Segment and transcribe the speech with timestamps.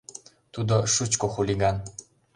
[0.53, 1.77] —Тудо шучко хулиган